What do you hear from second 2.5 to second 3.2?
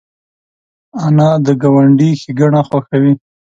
خوښوي